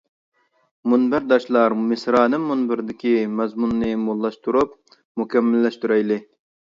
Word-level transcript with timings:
مۇنبەرداشلار، 0.91 1.75
مىسرانىم 1.89 2.47
مۇنبىرىدىكى 2.51 3.11
مەزمۇننى 3.41 3.91
موللاشتۇرۇپ، 4.07 4.73
مۇكەممەللەشتۈرەيلى! 5.23 6.19